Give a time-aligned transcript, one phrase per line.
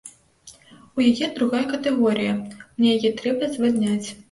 [0.99, 2.33] У яе другая катэгорыя,
[2.77, 4.05] мне яе трэба звальняць.